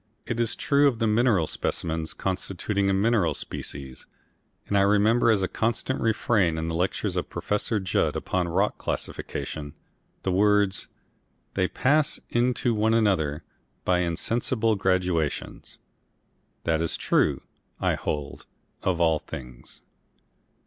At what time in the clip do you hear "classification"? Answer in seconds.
8.79-9.75